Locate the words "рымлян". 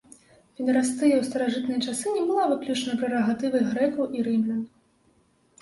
4.31-4.61